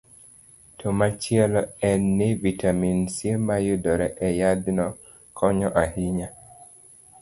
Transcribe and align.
To 0.83 0.87
machielo 1.01 1.61
en 1.91 2.07
ni, 2.23 2.29
vitamin 2.47 2.99
C 3.19 3.37
ma 3.47 3.55
yudore 3.67 4.07
e 4.27 4.35
yadhno 4.41 4.87
konyo 5.37 5.69
ahinya 5.85 6.29